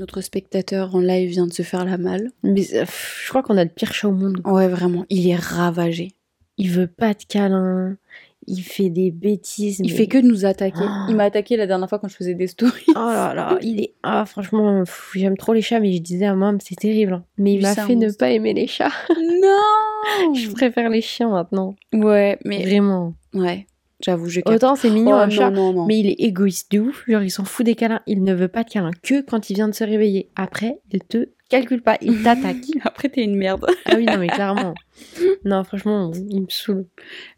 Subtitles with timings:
[0.00, 2.30] Notre spectateur en live vient de se faire la malle.
[2.42, 2.86] Mais euh,
[3.22, 4.40] je crois qu'on a le pire chat au monde.
[4.46, 6.14] Ouais, vraiment, il est ravagé.
[6.56, 7.98] Il veut pas de câlin.
[8.46, 9.78] Il fait des bêtises.
[9.80, 10.80] Il mais- fait que de nous attaquer.
[10.82, 11.06] Oh.
[11.10, 12.82] Il m'a attaqué la dernière fois quand je faisais des stories.
[12.88, 13.92] Oh là là, il est.
[14.02, 14.82] Ah, franchement,
[15.14, 17.12] j'aime trop les chats, mais je disais à maman, c'est terrible.
[17.12, 17.24] hein.
[17.36, 18.88] Mais il m'a fait ne pas aimer les chats.
[19.10, 21.76] non je préfère les chiens maintenant.
[21.92, 23.12] Ouais, mais Vraiment.
[23.34, 23.66] ouais,
[24.02, 24.54] j'avoue, je capte.
[24.56, 25.86] Autant c'est mignon Oh, un non, chat, non, non.
[25.86, 27.04] mais il est égoïste de ouf.
[27.08, 28.00] Genre, il s'en fout des câlins.
[28.06, 30.30] Il ne veut pas de câlins que quand il vient de se réveiller.
[30.36, 32.56] Après, il te calcule pas, il t'attaque.
[32.84, 33.66] Après, t'es une merde.
[33.86, 34.74] ah oui, non, mais clairement.
[35.44, 36.86] Non, franchement, il me saoule.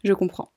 [0.03, 0.51] Je comprends.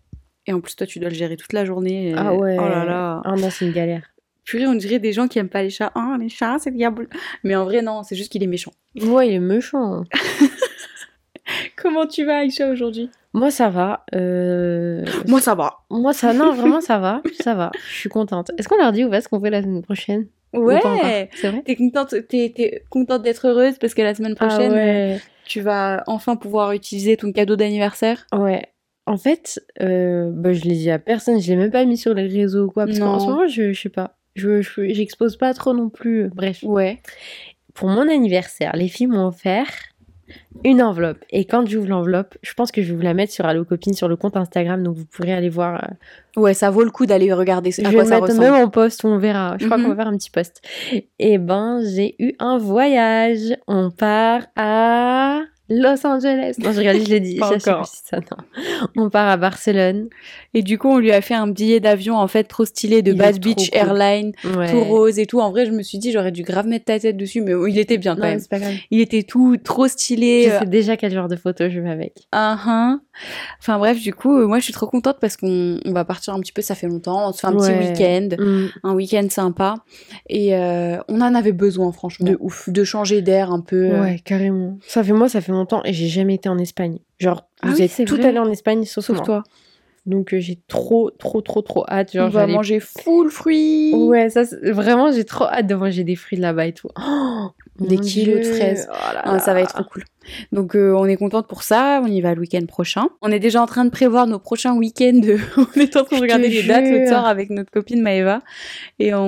[0.49, 2.11] Et en plus, toi, tu dois le gérer toute la journée.
[2.11, 2.57] et- Ah ouais.
[2.59, 3.21] Oh là là.
[3.25, 4.03] Ah non, c'est une galère.
[4.45, 5.91] Purée, on dirait des gens qui aiment pas les chats.
[5.97, 7.09] Ah, les chats, c'est diable.
[7.43, 8.71] Mais en vrai, non, c'est juste qu'il est méchant.
[9.01, 10.05] Ouais, il est méchant.
[11.77, 13.11] Comment tu vas, Aïcha, aujourd'hui?
[13.33, 14.05] Moi, ça va.
[14.15, 15.05] Euh...
[15.27, 15.79] Moi, ça va.
[15.91, 17.23] Moi, ça, non, vraiment, ça va.
[17.41, 17.71] Ça va.
[17.91, 18.51] Je suis contente.
[18.59, 20.27] Est-ce qu'on leur dit ou pas ce qu'on fait la semaine prochaine?
[20.55, 21.63] Ouais C'est vrai?
[21.67, 22.15] T'es contente,
[22.89, 25.21] contente d'être heureuse parce que la semaine prochaine, Ah ouais.
[25.45, 28.27] tu vas enfin pouvoir utiliser ton cadeau d'anniversaire?
[28.33, 28.63] Ouais.
[29.05, 32.15] En fait, euh, bah, je l'ai dit à personne, je l'ai même pas mis sur
[32.15, 32.87] les réseaux ou quoi.
[32.87, 34.17] Parce qu'en ce moment, je, je sais pas.
[34.35, 36.29] Je, je- j'expose pas trop non plus.
[36.35, 36.61] Bref.
[36.63, 37.03] Ouais.
[37.75, 39.69] Pour mon anniversaire, les filles m'ont offert
[40.65, 41.19] une enveloppe.
[41.31, 43.93] Et quand j'ouvre l'enveloppe, je pense que je vais vous la mettre sur Allo Copine
[43.95, 44.83] sur le compte Instagram.
[44.83, 45.83] Donc vous pourrez aller voir.
[45.85, 48.41] euh, Ouais, ça vaut le coup d'aller regarder Je à vais quoi ça mettre ressemble.
[48.43, 49.57] même en post, on verra.
[49.59, 49.85] Je crois Mhm.
[49.85, 50.61] qu'on va faire un petit post.
[51.19, 53.57] Et ben, j'ai eu un voyage.
[53.67, 56.55] On part à Los Angeles.
[56.59, 57.37] Non, je regarde, je l'ai dit.
[57.41, 57.83] Pas Je sais encore.
[57.83, 59.03] plus si ça, non.
[59.05, 60.09] On part à Barcelone.
[60.55, 63.13] Et du coup, on lui a fait un billet d'avion en fait trop stylé de
[63.13, 63.79] Il trop Beach cool.
[63.79, 64.71] Airlines, Ouais.
[64.71, 65.41] tout rose et tout.
[65.41, 67.79] En vrai, je me suis dit, j'aurais dû grave mettre ta tête dessus, mais il
[67.79, 68.39] était bien quand Non, même.
[68.39, 68.75] c'est pas grave.
[68.91, 70.45] Il était tout trop stylé.
[70.45, 72.13] Je euh, sais déjà quel genre de photo je veux avec.
[72.33, 72.97] Ah, ah.
[73.59, 76.35] Enfin bref, du coup, euh, moi je suis trop contente parce qu'on on va partir
[76.35, 77.79] un petit peu, ça fait longtemps, on se fait un Ouais.
[77.79, 78.67] petit week-end, Mm.
[78.85, 79.75] un week-end sympa.
[80.29, 82.27] Et euh, on en avait besoin franchement.
[82.27, 82.69] De ouf.
[82.69, 83.91] De changer d'air un peu.
[83.91, 84.01] euh.
[84.03, 84.79] Ouais, carrément.
[84.87, 86.99] Ça fait moi, ça fait longtemps et j'ai jamais été en Espagne.
[87.19, 89.43] Genre, Ah vous oui, êtes tout allé en Espagne sauf, toi.
[90.05, 92.13] Donc euh, j'ai trop, trop, trop, trop hâte.
[92.13, 93.93] Genre, on va manger full fruits.
[93.93, 96.89] Ouais, ça, vraiment, j'ai trop hâte de manger des fruits là-bas et tout.
[96.97, 97.49] Oh,
[97.81, 98.89] Des kilos de fraises.
[98.89, 100.05] Oh là Ah, ça va être trop cool.
[100.53, 103.09] Donc euh, on est contente pour ça, on y va le week-end prochain.
[103.23, 105.21] On est déjà en train de prévoir nos prochains week-ends.
[105.57, 108.41] on est en train de regarder les dates l'autre soir avec notre copine Maëva.
[108.99, 109.21] Et on,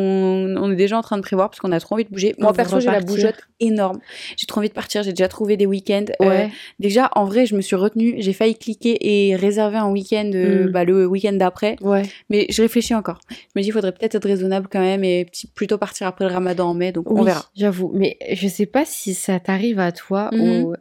[0.57, 2.35] on est déjà en train de prévoir parce qu'on a trop envie de bouger.
[2.39, 3.99] Moi On perso j'ai la bougeotte énorme.
[4.37, 6.05] J'ai trop envie de partir, j'ai déjà trouvé des week-ends.
[6.23, 6.51] Euh, Ouais.
[6.79, 10.67] déjà en vrai je me suis retenue, j'ai failli cliquer et réserver un week-end euh,
[10.67, 10.71] Mm.
[10.73, 11.77] bah, le week-end d'après.
[11.81, 12.03] Ouais.
[12.31, 13.19] Mais je réfléchis encore.
[13.31, 16.33] Je me dis il faudrait peut-être être raisonnable quand même et plutôt partir après le
[16.33, 16.93] ramadan en mai.
[16.93, 17.45] Donc on verra.
[17.57, 17.91] J'avoue.
[17.95, 20.41] Mais je sais pas si ça t'arrive à toi Mhm.
[20.65, 20.75] ou...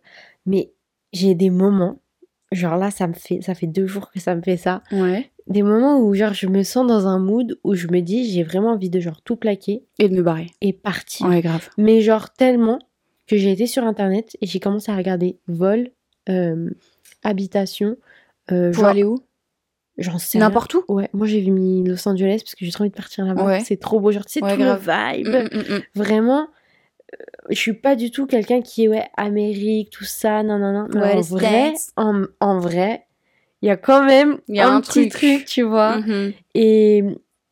[0.47, 0.71] Mais
[1.13, 2.01] j'ai des moments,
[2.51, 4.81] genre là, ça me fait, ça fait deux jours que ça me fait ça.
[4.91, 5.29] Ouais.
[5.47, 8.43] Des moments où genre je me sens dans un mood où je me dis j'ai
[8.43, 10.47] vraiment envie de genre tout plaquer Et de me barrer.
[10.61, 11.27] et partir.
[11.27, 11.69] Ouais grave.
[11.77, 12.79] Mais genre tellement
[13.27, 15.89] que j'ai été sur internet et j'ai commencé à regarder vol,
[16.29, 16.69] euh,
[17.23, 17.97] habitation.
[18.51, 19.19] euh, Pour genre- aller où?
[19.97, 20.37] J'en sais.
[20.37, 20.83] N'importe où?
[20.89, 23.43] Ouais, moi j'ai mis Los Angeles parce que j'ai trop envie de partir là-bas.
[23.45, 23.59] Ouais.
[23.61, 24.85] C'est trop beau, genre tu sais, Ouais, tout grave.
[24.85, 25.27] le vibe.
[25.53, 25.81] Mm, mm, mm.
[25.95, 26.47] Vraiment,
[27.49, 30.87] je suis pas du tout quelqu'un qui est, ouais, Amérique, tout ça, non, non, non.
[30.93, 33.05] Mais Ouais, en vrai, en, en vrai,
[33.61, 35.45] il y a quand même y a un, un petit truc.
[35.45, 35.97] tu vois.
[35.97, 36.33] Mhm.
[36.55, 37.03] Et,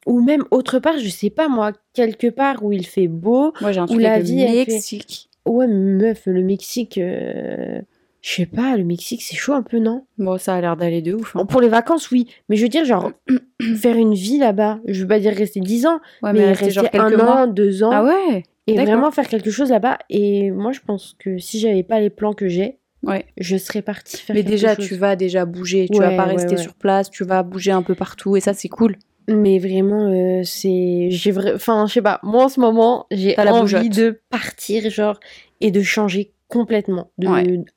[0.06, 3.54] ou même autre part, je sais pas moi, quelque part où il fait beau.
[3.62, 5.30] Moi, j'ai un Où truc la avec vie, le fait- Mexique.
[5.46, 7.80] Ouais, meuf, le Mexique, euh,
[8.22, 10.06] je sais pas, le Mexique, c'est chaud un peu, non?
[10.18, 11.36] Bon, ça a l'air d'aller de ouf.
[11.36, 11.46] hein.
[11.46, 12.28] Pour les vacances, oui.
[12.50, 13.12] Mais je veux dire, genre,
[13.78, 14.80] faire une vie là-bas.
[14.88, 17.42] Je veux pas dire rester 10 ans, Ouais, mais, rester rester genre un mois.
[17.44, 17.92] an, deux ans.
[17.94, 18.44] Ah ouais?
[18.68, 20.00] Et vraiment faire quelque chose là-bas.
[20.10, 23.26] Et moi, je pense que si j'avais pas les plans que j'ai, Ouais.
[23.38, 24.88] je serais partie faire Mais quelque déjà, chose.
[24.88, 25.88] tu vas déjà bouger.
[25.92, 27.12] Tu Ouais, vas pas ouais, rester sur place.
[27.12, 28.36] Tu vas bouger un peu partout.
[28.36, 28.96] Et ça, c'est cool.
[29.28, 31.08] Mais vraiment, euh, c'est.
[31.12, 31.54] J'ai vrai.
[31.56, 32.20] Enfin, je sais pas.
[32.24, 35.20] Moi, en ce moment, j'ai envie de partir, genre,
[35.62, 37.12] et de changer complètement.
[37.18, 37.28] De...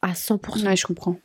[0.03, 0.67] À 100%.
[0.67, 1.17] Ouais, je comprends.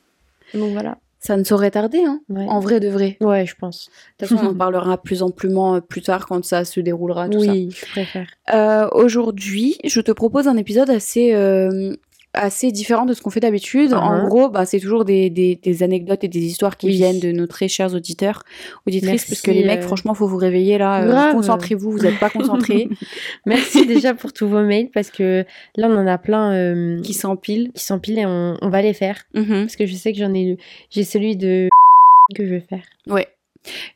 [0.53, 0.97] Donc voilà.
[1.25, 2.19] Ça ne saurait tarder, hein.
[2.27, 2.45] Ouais.
[2.49, 3.15] En vrai de vrai.
[3.21, 3.89] Ouais, je pense.
[4.19, 7.29] De toute façon, on en parlera plus amplement euh, plus tard quand ça se déroulera,
[7.29, 8.27] tout oui, je préfère.
[8.53, 11.95] Euh, Aujourd'hui, je te propose un épisode assez, euh,
[12.33, 13.93] assez différent de ce qu'on fait d'habitude.
[13.93, 14.27] En Mhm.
[14.29, 16.93] gros, bah, c'est toujours des, des, des anecdotes et des histoires qui Oui.
[16.93, 18.43] viennent de nos très chers auditeurs,
[18.87, 21.03] auditrices, Merci, parce que les mecs, euh, franchement, faut vous réveiller là.
[21.03, 21.31] euh.
[21.33, 22.89] Concentrez-vous, vous n'êtes pas concentrés.
[23.45, 25.45] Merci déjà pour tous vos mails parce que
[25.75, 27.71] là, on en a plein euh, qui s'empilent.
[27.73, 29.17] qui s'empilent et on, on va les faire.
[29.33, 29.61] Mhm.
[29.61, 30.57] Parce que je sais que j'en ai.
[30.89, 31.69] J'ai celui de.
[32.35, 32.83] que je vais faire.
[33.07, 33.27] Ouais.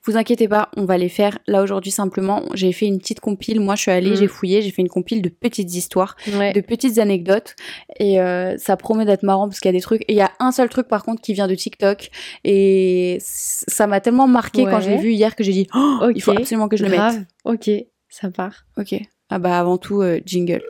[0.05, 1.37] Vous inquiétez pas, on va les faire.
[1.47, 3.59] Là aujourd'hui simplement, j'ai fait une petite compile.
[3.59, 4.15] Moi, je suis allée, Mm.
[4.17, 6.53] j'ai fouillé, j'ai fait une compile de petites histoires, Ouais.
[6.53, 7.55] de petites anecdotes,
[7.99, 10.01] et euh, ça promet d'être marrant parce qu'il y a des trucs.
[10.03, 12.09] Et il y a un seul truc par contre qui vient de TikTok,
[12.43, 16.21] et ça m'a tellement marqué quand je l'ai vu hier que j'ai dit, oh, il
[16.21, 17.17] faut absolument que je le Grave.
[17.17, 17.27] mette.
[17.45, 17.69] Ok,
[18.09, 18.65] ça part.
[18.77, 18.95] Ok.
[19.29, 20.61] Ah bah avant tout, euh, jingle.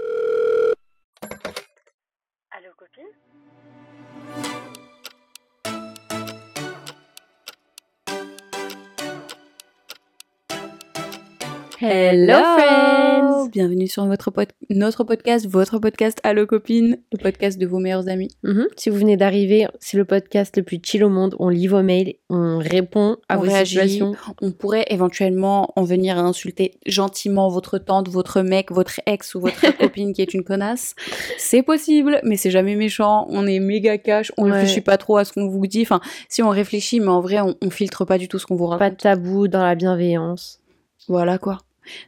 [11.79, 17.67] Hello friends Bienvenue sur votre pod- notre podcast, votre podcast Allo Copine, le podcast de
[17.67, 18.29] vos meilleurs amis.
[18.43, 18.65] Mhm.
[18.75, 21.35] Si vous venez d'arriver, c'est le podcast le plus chill au monde.
[21.39, 23.71] On lit vos mails, on répond à On vos réagit.
[23.75, 24.13] situations.
[24.41, 29.41] On pourrait éventuellement en venir à insulter gentiment votre tante, votre mec, votre ex ou
[29.41, 30.95] votre copine qui est une connasse.
[31.37, 33.27] C'est possible, mais c'est jamais méchant.
[33.29, 34.53] On est méga cash, on Ouais.
[34.53, 35.83] réfléchit pas trop à ce qu'on vous dit.
[35.83, 38.55] Enfin, si on réfléchit, mais en vrai, on, on filtre pas du tout ce qu'on
[38.55, 38.79] vous raconte.
[38.79, 40.59] Pas de tabou dans la bienveillance.
[41.07, 41.59] Voilà quoi.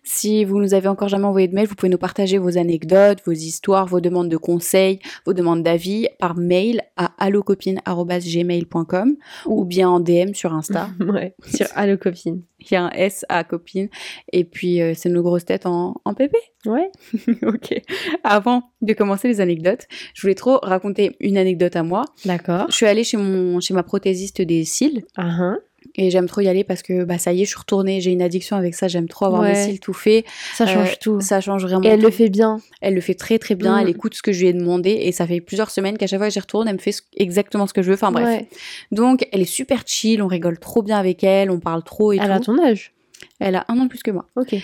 [0.03, 3.19] Si vous nous avez encore jamais envoyé de mail, vous pouvez nous partager vos anecdotes,
[3.25, 9.15] vos histoires, vos demandes de conseils, vos demandes d'avis par mail à allocopine.gmail.com
[9.45, 10.89] ou bien en DM sur Insta.
[10.99, 11.35] ouais.
[11.53, 12.41] Sur Allo Copine.
[12.59, 13.89] Il y a un S à copine.
[14.33, 16.35] Et puis, euh, c'est nos grosses têtes en, en PP.
[16.65, 16.91] Ouais.
[17.43, 17.81] ok.
[18.23, 22.03] Avant de commencer les anecdotes, je voulais trop raconter une anecdote à moi.
[22.25, 22.65] D'accord.
[22.69, 25.59] Je suis allée chez, mon, chez ma prothésiste des cils Ah hein.
[25.95, 28.01] Et j'aime trop y aller parce que bah, ça y est, je suis retournée.
[28.01, 28.87] J'ai une addiction avec ça.
[28.87, 29.53] J'aime trop avoir Ouais.
[29.53, 30.25] mes cils tout faits.
[30.55, 31.21] Ça change Euh, tout.
[31.21, 31.83] Ça change vraiment.
[31.83, 32.05] Et elle tout.
[32.05, 32.59] le fait bien.
[32.81, 33.81] Elle le fait très très bien, Mm.
[33.81, 36.19] elle écoute ce que je lui ai demandé et ça fait plusieurs semaines qu'à chaque
[36.19, 37.95] fois que j'y retourne, elle me fait exactement ce que je veux.
[37.95, 38.25] Enfin bref.
[38.27, 38.47] Ouais.
[38.91, 42.19] Donc elle est super chill, on rigole trop bien avec elle, on parle trop et
[42.21, 42.55] Elle a tout.
[42.55, 42.93] ton âge.
[43.39, 44.25] Elle a un an de plus que moi.
[44.35, 44.55] Ok.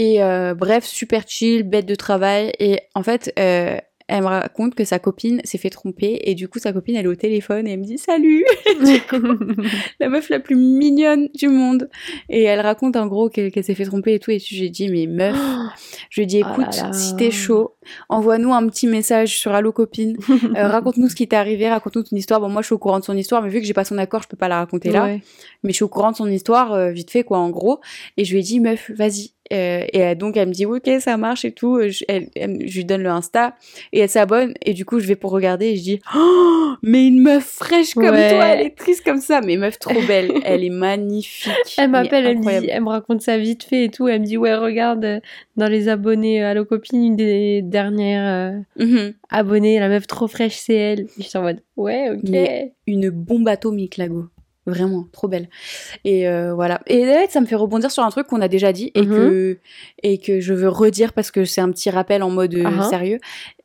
[0.00, 2.52] Et euh, bref, super chill, bête de travail.
[2.60, 3.76] Et en fait, euh,
[4.08, 7.04] elle me raconte que sa copine s'est fait tromper et du coup sa copine elle
[7.04, 8.44] est au téléphone et elle me dit salut,
[10.00, 11.88] la meuf la plus mignonne du monde.
[12.28, 14.30] Et elle raconte en gros qu'elle s'est fait tromper et tout.
[14.30, 15.36] Et j'ai dit mais meuf,
[16.10, 16.92] je lui ai dit Oh écoute, là là.
[16.92, 17.76] si t'es chaud,
[18.08, 20.16] envoie-nous un petit message sur Allo Copine.
[20.56, 22.40] Euh, raconte-nous ce qui t'est arrivé, raconte-nous ton histoire.
[22.40, 23.98] Bon, moi, je suis au courant de son histoire, mais vu que j'ai pas son
[23.98, 25.04] accord, je peux pas la raconter là.
[25.04, 25.20] Ouais.
[25.62, 27.80] Mais je suis au courant de son histoire, euh, vite fait, quoi, en gros.
[28.16, 29.32] Et je lui ai dit, meuf, vas-y.
[29.52, 31.76] Euh, et euh, donc, elle me dit, ok, ça marche et tout.
[31.76, 33.54] Euh, Je, elle- elle- je lui donne le Insta
[33.92, 34.52] et elle s'abonne.
[34.64, 37.94] Et du coup, je vais pour regarder et je dis, oh, mais une meuf fraîche
[37.94, 38.30] comme Ouais.
[38.34, 39.40] toi, elle est triste comme ça.
[39.40, 40.30] Mais meuf, trop belle.
[40.44, 41.52] elle est magnifique.
[41.78, 44.06] Elle m'appelle, elle me, dit, elle me raconte ça vite fait et tout.
[44.08, 45.20] Elle me dit Ouais, regarde, euh,
[45.56, 49.14] dans les abonnés à Allo Copine, une des dernières euh, Mhm.
[49.30, 51.00] abonnées, la meuf trop fraîche, c'est elle.
[51.00, 52.20] Et je suis en mode Ouais, ok.
[52.28, 54.26] Mais- Une bombe atomique, Lago.
[54.68, 55.48] Vraiment, trop belle.
[56.04, 56.80] Et euh, voilà.
[56.86, 59.08] Et ça me fait rebondir sur un truc qu'on a déjà dit et, Mhm.
[59.16, 59.58] que,
[60.02, 62.70] et que je veux redire parce que c'est un petit rappel en mode euh, Ah
[62.80, 62.82] ah.
[62.84, 63.18] sérieux.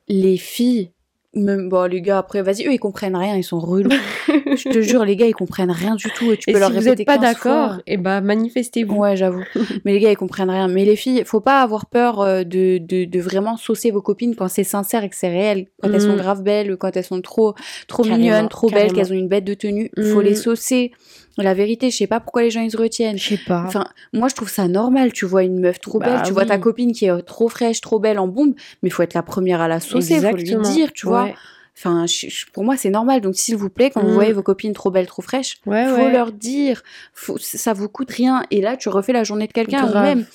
[0.07, 0.91] Les filles,
[1.35, 3.89] même, bon, les gars, après, vas-y, eux, ils comprennent rien, ils sont relous.
[4.27, 6.61] je te jure, les gars, ils comprennent rien du tout et tu Et peux si
[6.61, 8.95] leur vous n'êtes pas 15 d'accord, et bah manifestez-vous.
[8.95, 9.43] Ouais, j'avoue.
[9.85, 10.67] Mais les gars, ils comprennent rien.
[10.67, 14.35] Mais les filles, faut pas avoir peur euh, de, de, de vraiment saucer vos copines
[14.35, 15.65] quand c'est sincère et que c'est réel.
[15.81, 16.17] Quand elles sont Mm.
[16.17, 17.55] grave belles, quand elles sont trop,
[17.87, 20.25] trop Carrément, mignonnes, trop belles, qu'elles ont une bête de tenue, faut Mm.
[20.25, 20.91] les saucer.
[21.37, 23.17] La vérité, je sais pas pourquoi les gens ils se retiennent.
[23.17, 23.63] Je sais pas.
[23.65, 25.11] Enfin, moi je trouve ça normal.
[25.13, 27.81] Tu vois une meuf trop Bah belle, tu vois ta copine qui est trop fraîche,
[27.81, 28.53] trop belle en bombe,
[28.83, 31.29] mais faut être la première à la saucer, faut lui dire, tu vois.
[31.75, 33.19] Enfin, je- je- pour moi c'est normal.
[33.21, 34.13] Donc s'il vous plaît, quand vous Mm.
[34.13, 36.11] voyez vos copines trop belles, trop fraîches, Ouais, faut ouais.
[36.11, 36.83] leur dire.
[37.13, 38.43] Faut, ça vous coûte rien.
[38.51, 39.91] Et là, tu refais la journée de quelqu'un.
[40.03, 40.25] Même,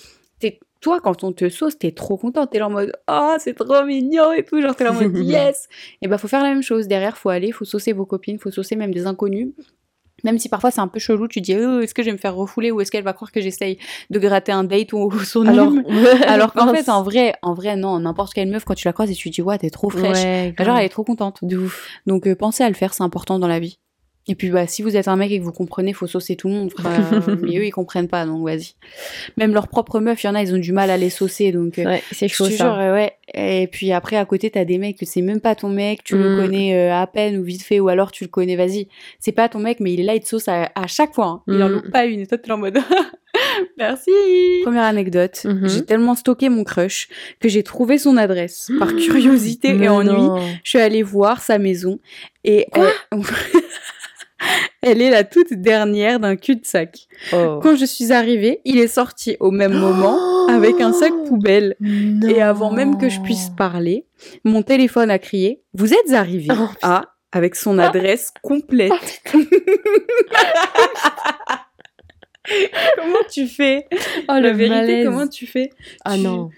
[0.40, 2.50] t'es- toi, quand on te sauce, t'es trop contente.
[2.50, 4.60] T'es là en mode, oh, c'est trop mignon et tout.
[4.60, 5.68] Genre, t'es là en mode, yes.
[6.02, 6.88] Et bah, faut faire la même chose.
[6.88, 9.50] Derrière, faut aller, faut saucer vos copines, faut saucer même des inconnus.
[10.24, 12.18] Même si parfois c'est un peu chelou, tu dis, oh, est-ce que je vais me
[12.18, 13.78] faire refouler ou est-ce qu'elle va croire que j'essaye
[14.10, 15.82] de gratter un date ou son Alors, nom
[16.26, 19.10] Alors qu'en fait, en vrai, en vrai, non, n'importe quelle meuf, quand tu la croises
[19.10, 20.24] et tu dis, ouais, t'es trop fraîche.
[20.24, 20.54] Ouais.
[20.58, 21.38] Genre, elle est trop contente.
[21.42, 21.88] De ouf.
[22.06, 23.78] Donc, euh, pensez à le faire, c'est important dans la vie.
[24.30, 26.48] Et puis, bah, si vous êtes un mec et que vous comprenez, faut saucer tout
[26.48, 26.72] le monde.
[27.42, 28.74] mais eux, ils comprennent pas, donc vas-y.
[29.38, 31.50] Même leurs propres meufs, il y en a, ils ont du mal à les saucer,
[31.50, 31.78] donc.
[31.78, 32.78] euh, Ouais, c'est chaud ça.
[32.78, 33.12] euh, ouais.
[33.32, 36.16] Et puis après, à côté, t'as des mecs que c'est même pas ton mec, tu
[36.18, 36.36] le Mm.
[36.36, 38.88] connais euh, à peine ou vite fait, ou alors tu le connais, vas-y.
[39.18, 41.26] C'est pas ton mec, mais il est là, il te sauce à, à chaque fois.
[41.26, 41.42] hein.
[41.48, 41.72] Il en Mm.
[41.72, 42.20] loupe pas une.
[42.20, 42.78] Et toi, t'es en mode.
[43.78, 44.10] Merci.
[44.62, 45.42] Première anecdote.
[45.44, 45.68] Mhm.
[45.68, 47.08] J'ai tellement stocké mon crush
[47.40, 50.10] que j'ai trouvé son adresse par curiosité et Mais ennui.
[50.12, 50.36] non.
[50.64, 51.98] Je suis allée voir sa maison
[52.44, 52.92] et elle...
[54.82, 57.08] elle est la toute dernière d'un cul-de-sac.
[57.32, 57.58] Oh.
[57.62, 61.74] Quand je suis arrivée, il est sorti au même moment avec un sac poubelle.
[62.28, 64.06] Et avant même que je puisse parler,
[64.44, 68.92] mon téléphone a crié Vous êtes arrivé Oh, à avec son adresse complète.
[72.96, 73.86] comment tu fais?
[74.28, 75.06] Oh, La le vérité, malaise.
[75.06, 75.70] comment tu fais?
[76.04, 76.50] Ah tu- non.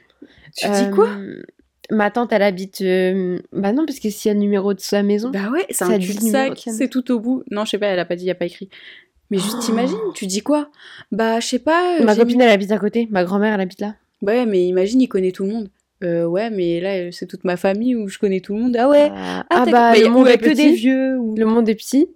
[0.56, 1.08] Tu dis quoi?
[1.08, 1.42] Euh,
[1.90, 2.80] Ma tante, elle habite.
[2.82, 5.30] euh, Bah non, parce que s'il y a le numéro de sa maison.
[5.30, 7.42] Bah ouais, c'est un cul-de-sac, de sa c'est tout au bout.
[7.50, 8.68] Non, je sais pas, elle a pas dit, il a pas écrit.
[9.30, 9.62] Mais juste Oh.
[9.64, 10.70] t'imagines, tu dis quoi?
[11.12, 12.00] Bah je sais pas.
[12.00, 13.06] euh, Ma copine, elle habite à côté.
[13.10, 13.94] Ma grand-mère, elle habite là.
[14.22, 15.68] mis- Ouais, mais imagine, il connaît tout le monde.
[16.02, 18.76] Euh, ouais, mais là, euh, c'est toute ma famille où je connais tout le monde.
[18.78, 19.10] Ah ouais.
[19.14, 21.16] Ah, Ah, ah bah, le monde est que des vieux.
[21.18, 21.34] Ou...
[21.36, 22.08] Le monde est petit.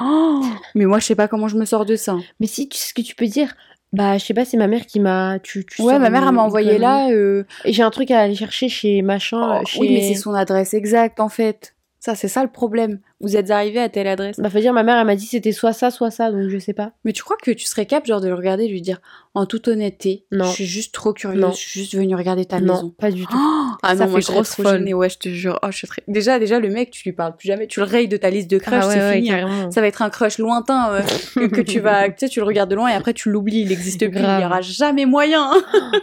[0.00, 0.42] Oh
[0.74, 2.16] mais moi, je sais pas comment je me sors de ça.
[2.40, 3.54] Mais si, tu sais ce que tu peux dire
[3.92, 5.38] Bah, je sais pas, c'est ma mère qui m'a.
[5.42, 7.08] Tu, tu Ouais, ma mère, elle m'a envoyé là.
[7.10, 9.40] euh, Et j'ai un truc à aller chercher chez machin.
[9.42, 9.80] oh, euh, chez...
[9.80, 11.74] Oui, mais c'est son adresse exacte en fait.
[12.00, 13.00] Ça, c'est ça le problème.
[13.20, 14.38] Vous êtes arrivé à telle adresse.
[14.38, 16.58] Bah, faut dire, ma mère, elle m'a dit c'était soit ça, soit ça, donc je
[16.58, 16.92] sais pas.
[17.04, 19.00] Mais tu crois que tu serais capable genre de le regarder et lui dire
[19.34, 20.44] en toute honnêteté, Non.
[20.44, 21.50] je suis juste trop curieuse, Non.
[21.50, 22.90] je suis juste venue regarder ta non, maison.
[22.90, 23.36] pas du tout.
[23.36, 25.58] Oh ah Ça non, moi fait je serais trop gênée, ouais, je te jure.
[25.64, 27.66] Oh, je serais- Déjà, déjà, le mec, tu lui parles plus jamais.
[27.66, 29.32] Tu le rayes de ta liste de crush, Ah ouais, c'est ouais, fini.
[29.32, 29.40] hein.
[29.40, 29.70] carrément.
[29.72, 31.02] Ça va être un crush lointain euh,
[31.34, 33.62] que, que tu vas, tu sais, tu le regardes de loin et après tu l'oublies,
[33.62, 34.18] il existe plus.
[34.18, 34.42] Il Grave.
[34.42, 35.50] y aura jamais moyen.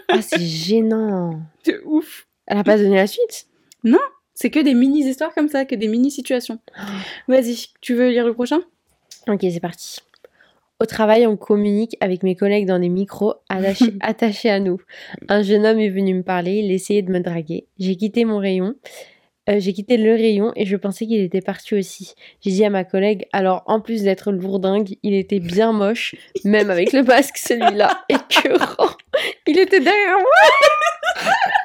[0.09, 1.39] Ah, c'est gênant.
[1.63, 2.27] C'est ouf.
[2.47, 3.47] Elle a pas donné la suite?
[4.35, 6.59] C'est que des mini histoires comme ça, que des mini situations.
[7.27, 8.59] Vas-y, tu veux lire le prochain?
[9.27, 9.99] Ok, c'est parti.
[10.81, 14.81] Au travail, on communique avec mes collègues dans des micros attachés, attachés à nous.
[15.29, 17.65] Un jeune homme est venu me parler, il essayait de me draguer.
[17.79, 18.75] J'ai quitté mon rayon.
[19.49, 22.13] euh, j'ai quitté le rayon et je pensais qu'il était parti aussi.
[22.41, 26.13] J'ai dit à ma collègue, alors en plus d'être lourdingue, il était bien moche,
[26.43, 28.89] même avec le masque celui-là, écœurant.
[29.47, 31.23] Il était derrière moi.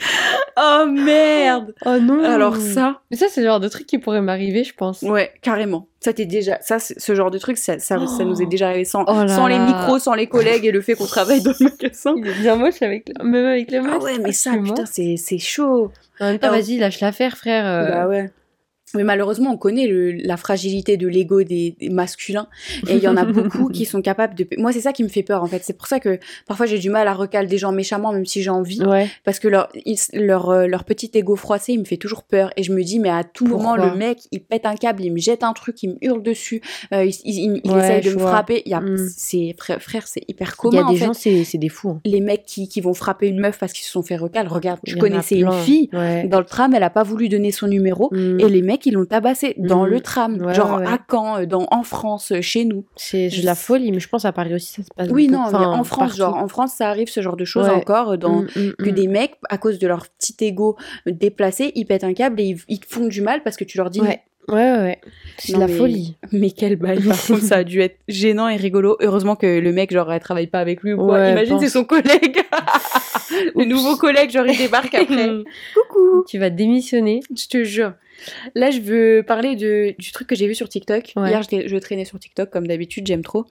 [0.62, 2.22] Oh merde Oh non.
[2.24, 5.02] Alors ça, Mais ça, c'est le genre de truc qui pourrait m'arriver, je pense.
[5.02, 5.86] ouais, carrément.
[6.00, 8.68] Ça t'est déjà, ça, c'est- ce genre de truc, ça, ça, ça nous est déjà
[8.68, 11.52] arrivé sans, Oh sans les micros, sans les collègues et le fait qu'on travaille dans
[11.58, 12.14] le magasin.
[12.16, 14.02] Il est bien moche avec même avec le Ah masque.
[14.02, 14.74] ouais, mais ça, Excuse-moi.
[14.74, 15.90] putain, c'est, c'est chaud.
[16.18, 17.66] En même temps, Alors- vas-y, lâche l'affaire, frère.
[17.66, 17.90] euh.
[17.90, 18.30] Bah ouais.
[18.94, 22.48] Mais malheureusement, on connaît le- la fragilité de l'ego des, des masculins.
[22.88, 24.46] Et il y en a beaucoup qui sont capables de...
[24.58, 25.60] Moi, c'est ça qui me fait peur, en fait.
[25.62, 28.42] C'est pour ça que parfois, j'ai du mal à recaler des gens méchamment, même si
[28.42, 28.82] j'ai envie.
[28.82, 29.08] Ouais.
[29.24, 32.50] Parce que leur, ils- leur, euh, leur petit ego froissé, il me fait toujours peur.
[32.56, 35.12] Et je me dis, mais à tout moment, le mec, il pète un câble, il
[35.12, 36.60] me jette un truc, il me hurle dessus,
[36.92, 38.30] euh, il, il, il- Ouais, essaye de me vois.
[38.30, 38.62] frapper.
[38.66, 39.08] Il y a, Mm.
[39.14, 41.04] c'est, frère, frère, c'est hyper Il y commun, a des en fait.
[41.06, 41.90] gens, c'est c'est des fous.
[41.90, 42.00] hein.
[42.04, 44.48] Les mecs qui, qui vont frapper une meuf parce qu'ils se sont fait recal.
[44.48, 45.88] Regarde, je connaissais une fille.
[45.92, 46.26] Ouais.
[46.26, 48.08] Dans le tram, elle a pas voulu donner son numéro.
[48.12, 48.40] Mm.
[48.40, 49.90] Et les mecs, ils l'ont tabassé dans Mhm.
[49.90, 52.84] le tram, Ouais, genre ouais, à Caen, euh, dans, en France, euh, chez nous.
[52.96, 55.40] C'est de la folie, mais je pense à Paris aussi, ça se passe Oui, non,
[55.40, 56.16] Enfin, en France, partout.
[56.16, 57.74] genre, en France, ça arrive ce genre de choses Ouais.
[57.74, 58.94] encore, euh, dans, Mm, mm, que mm.
[58.94, 62.58] des mecs, à cause de leur petit ego déplacé, ils pètent un câble et ils,
[62.68, 65.00] ils font du mal parce que tu leur dis, Ouais, ouais, ouais.
[65.38, 66.16] C'est de la mais- folie.
[66.32, 68.96] mais quelle balle, par contre, ça a dû être gênant et rigolo.
[69.00, 71.14] Heureusement que le mec, genre, elle travaille pas avec lui ou quoi.
[71.18, 72.38] Ouais, Imagine, c'est son collègue.
[73.56, 75.28] le nouveau collègue, genre, il débarque après.
[75.74, 76.24] Coucou.
[76.28, 77.20] Tu vas démissionner.
[77.36, 77.92] Je te jure.
[78.54, 81.12] Là, je veux parler de, du truc que j'ai vu sur TikTok.
[81.16, 81.30] Ouais.
[81.30, 83.46] Hier, je traînais sur TikTok, comme d'habitude, j'aime trop.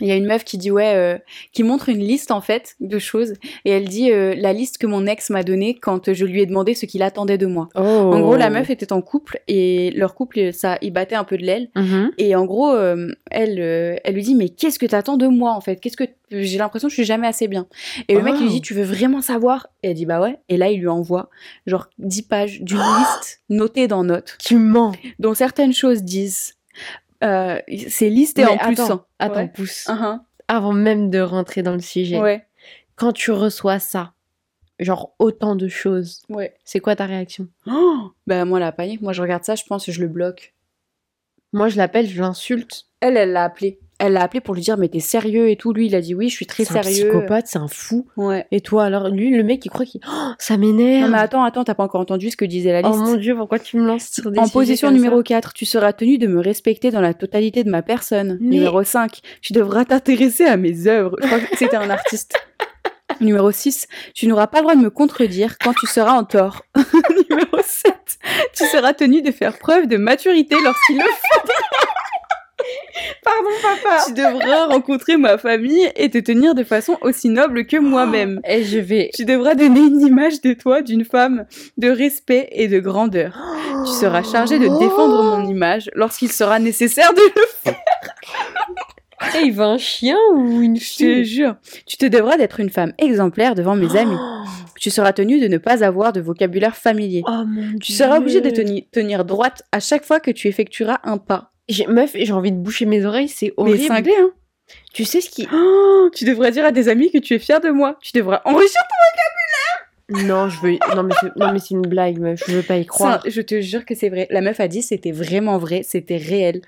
[0.00, 1.18] Il y a une meuf qui dit, ouais, euh,
[1.52, 3.34] qui montre une liste, en fait, de choses.
[3.64, 6.46] Et elle dit, euh, la liste que mon ex m'a donnée quand je lui ai
[6.46, 7.68] demandé ce qu'il attendait de moi.
[7.74, 7.80] Oh.
[7.80, 11.36] En gros, la meuf était en couple et leur couple, ça, il battait un peu
[11.36, 11.68] de l'aile.
[11.76, 12.10] Mhm.
[12.18, 13.58] Et en gros, euh, elle,
[14.04, 15.76] elle lui dit, mais qu'est-ce que t'attends de moi, en fait?
[15.76, 17.66] Qu'est-ce que j'ai l'impression que je suis jamais assez bien.
[18.08, 18.42] Et le mec Oh.
[18.42, 19.66] lui dit, tu veux vraiment savoir?
[19.82, 20.38] Et elle dit, bah ouais.
[20.48, 21.28] Et là, il lui envoie
[21.66, 24.92] genre 10 pages d'une liste notée dans notes, Tu mens.
[25.18, 26.54] dont certaines choses disent,
[27.22, 28.80] euh, c'est listé Mais en plus.
[28.80, 29.04] attends, hein.
[29.18, 29.48] attends, Ouais.
[29.48, 29.86] pousse.
[29.86, 30.18] Uh-huh.
[30.48, 32.18] Avant même de rentrer dans le sujet.
[32.20, 32.46] Ouais,
[32.96, 34.12] Quand tu reçois ça,
[34.78, 36.56] genre autant de choses, ouais.
[36.64, 37.48] c'est quoi ta réaction?
[37.66, 39.00] Oh bah moi, la panique.
[39.02, 40.54] Moi, je regarde ça, je pense que je le bloque.
[41.52, 42.86] Moi, je l'appelle, je l'insulte.
[43.00, 43.78] Elle, elle l'a appelé.
[44.00, 45.72] Elle l'a appelé pour lui dire, mais t'es sérieux et tout.
[45.72, 47.10] Lui, il a dit, oui, je suis très C'est un sérieux.
[47.10, 48.06] psychopathe, c'est un fou.
[48.16, 48.46] Ouais.
[48.50, 50.00] Et toi, alors, lui, le mec, il croit qu'il.
[50.08, 51.04] Oh, ça m'énerve.
[51.06, 53.02] Non, mais attends, attends, t'as pas encore entendu ce que disait la Oh liste.
[53.04, 55.92] mon dieu, pourquoi tu me lances sur des En position numéro ça 4, tu seras
[55.92, 58.38] tenu de me respecter dans la totalité de ma personne.
[58.40, 61.16] Mais- Numéro 5, tu devras t'intéresser à mes œuvres.
[61.20, 62.34] Je crois que c'était un artiste.
[63.20, 66.62] Numéro 6, tu n'auras pas le droit de me contredire quand tu seras en tort.
[67.30, 67.92] Numéro 7,
[68.56, 71.54] tu seras tenu de faire preuve de maturité lorsqu'il le faudra.
[73.24, 74.04] Pardon, papa.
[74.06, 78.40] Tu devras rencontrer ma famille et te tenir de façon aussi noble que moi-même.
[78.46, 79.10] Et je vais.
[79.14, 81.46] Tu devras donner une image de toi d'une femme
[81.78, 83.36] de respect et de grandeur.
[83.86, 87.76] Tu seras chargé de défendre mon image lorsqu'il sera nécessaire de le faire.
[89.36, 91.24] Eh, il veut un chien ou une Je te fille?
[91.26, 91.56] jure.
[91.86, 94.16] Tu te devras d'être une femme exemplaire devant mes amis.
[94.80, 97.22] Tu seras tenu de ne pas avoir de vocabulaire familier.
[97.28, 101.00] Oh mon Tu seras obligé de teni- tenir droite à chaque fois que tu effectueras
[101.04, 101.49] un pas.
[101.88, 103.86] Meuf, j'ai envie de boucher mes oreilles, c'est Mais horrible.
[103.86, 104.30] cinglé, hein
[104.92, 105.46] Tu sais ce qui.
[105.52, 107.96] Oh, Tu devras dire à des amis que tu es fier de moi.
[108.02, 108.80] Tu devras enrichir
[110.24, 110.72] Non, je veux.
[110.96, 112.42] Non, mais c'est, non, mais c'est une blague, meuf.
[112.48, 113.22] Je veux pas y croire.
[113.28, 114.26] Je te jure que c'est vrai.
[114.30, 116.62] La meuf a dit c'était vraiment vrai, c'était réel.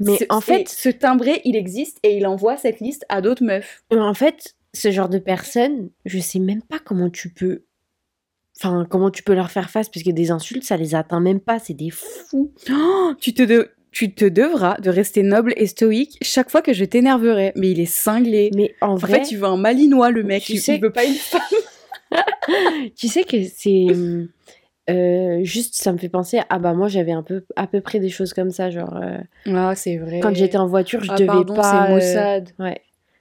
[0.00, 3.44] Mais Ce- en fait- ce timbré, il existe et il envoie cette liste à d'autres
[3.44, 3.82] meufs.
[3.92, 7.62] Mais En fait, ce genre de personnes, je sais même pas comment tu peux.
[8.60, 11.38] Enfin, comment tu peux leur faire face, parce que des insultes, ça les atteint même
[11.38, 12.52] pas, c'est des fous.
[12.72, 16.72] Oh, tu te de- tu te devras de rester noble et stoïque chaque fois que
[16.72, 17.52] je t'énerverai.
[17.56, 18.50] Mais il est cinglé.
[18.54, 20.44] Mais en En vrai, fait, il veut un malinois, le mec.
[20.44, 21.40] Tu il, sais- il veut pas une femme.
[22.96, 23.88] tu sais que c'est.
[24.90, 27.98] euh, juste, ça me fait penser, ah bah moi j'avais un peu à peu près
[27.98, 29.18] des choses comme ça, genre euh,
[29.52, 30.20] Ah, c'est vrai.
[30.20, 31.62] quand j'étais en voiture, je Ah, devais pardon, pas.
[31.70, 32.50] c'est euh, Mossad.
[32.60, 32.80] ouais.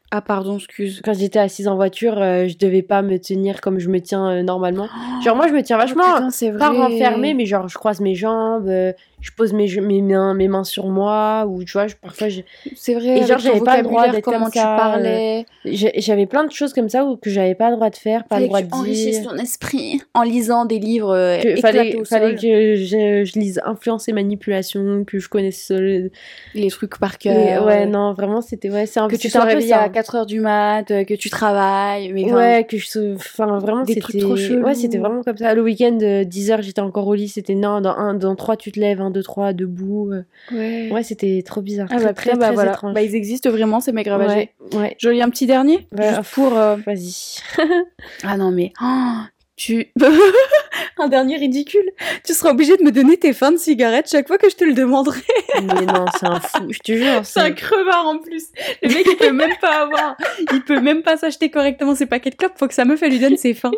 [0.10, 1.02] Ah, pardon, excuse.
[1.04, 4.30] Quand j'étais assise en voiture, euh, je devais pas me tenir comme je me tiens
[4.30, 4.88] euh, normalement.
[5.22, 6.04] Genre, moi, je me tiens vachement.
[6.08, 6.78] Oh, putain, c'est pas vrai.
[6.78, 10.64] renfermée, mais genre, je croise mes jambes, euh, je pose mes, mes, mains, mes mains
[10.64, 12.42] sur moi, ou tu vois, je- parfois, je-
[12.76, 13.20] C'est vrai.
[13.20, 15.46] Et genre, j'avais pas le droit d'être comment comme tu ça, euh, parlais.
[15.66, 18.40] j'avais plein de choses comme ça où, que j'avais pas le droit de faire, pas
[18.40, 19.24] le droit que de tu dire.
[19.30, 22.42] ton esprit en lisant des livres euh, Que, fallait, au fallait sol.
[22.42, 26.10] que je, je lise influence et manipulation, que je connaisse euh,
[26.54, 27.66] les trucs par cœur.
[27.66, 29.82] ouais, non, vraiment, c'était ouais, c'est un que tu c'était sois un peu réveillé ça.
[29.84, 32.14] à 4h du mat, euh, que tu travailles.
[32.14, 34.24] Mais Ouais, que je Enfin, vraiment, c'était.
[34.24, 35.54] Ouais, c'était vraiment comme ça.
[35.54, 37.28] Le week-end, 10h, j'étais encore au lit.
[37.28, 40.12] C'était non, dans 1, dans 3, tu te lèves, 1, 2, 3, debout.
[40.12, 40.24] euh.
[40.52, 40.90] ouais.
[40.92, 41.88] Ouais, c'était trop bizarre.
[41.90, 42.72] Ah très, bah, très, bah, très voilà.
[42.72, 42.94] étrange.
[42.94, 44.52] Bah, ils existent vraiment, ces mecs ravagés.
[44.74, 44.96] ouais, ouais.
[45.00, 46.56] Je lis un petit dernier Ouais, Juste pour.
[46.58, 47.40] euh, Vas-y.
[48.24, 48.72] Ah non, mais.
[48.82, 49.18] oh,
[49.58, 49.92] tu.
[51.00, 51.90] un dernier ridicule.
[52.24, 54.64] Tu seras obligé de me donner tes fins de cigarette chaque fois que je te
[54.64, 55.20] le demanderai.
[55.62, 57.26] Mais non, c'est un fou, je te jure.
[57.26, 58.46] C'est un crevard en plus.
[58.82, 60.16] Le mec, il peut même pas avoir.
[60.54, 62.54] Il peut même pas s'acheter correctement ses paquets de clopes.
[62.58, 63.72] Faut que sa meuf, elle lui donne ses fins.